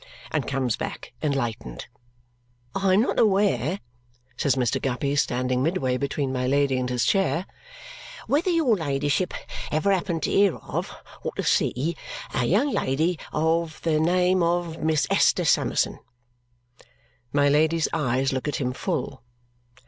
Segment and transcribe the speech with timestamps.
[0.31, 1.85] And comes back enlightened.
[2.73, 3.79] "I am not aware,"
[4.35, 4.81] says Mr.
[4.81, 7.45] Guppy, standing midway between my Lady and his chair,
[8.25, 9.31] "whether your ladyship
[9.71, 10.91] ever happened to hear of,
[11.21, 11.95] or to see,
[12.33, 15.99] a young lady of the name of Miss Esther Summerson."
[17.31, 19.21] My Lady's eyes look at him full.